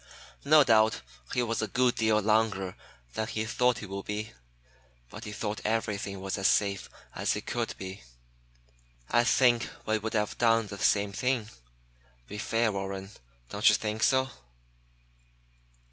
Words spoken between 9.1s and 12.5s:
I think we would have done the same thing. Be